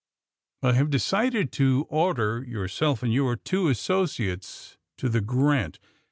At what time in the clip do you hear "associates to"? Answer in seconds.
3.69-5.09